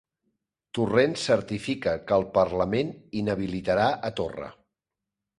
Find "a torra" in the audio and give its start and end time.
4.09-4.49